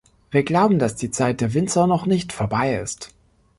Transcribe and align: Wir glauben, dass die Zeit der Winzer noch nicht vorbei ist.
Wir 0.31 0.41
glauben, 0.41 0.79
dass 0.79 0.95
die 0.95 1.11
Zeit 1.11 1.41
der 1.41 1.53
Winzer 1.53 1.85
noch 1.85 2.07
nicht 2.07 2.33
vorbei 2.33 2.77
ist. 2.77 3.13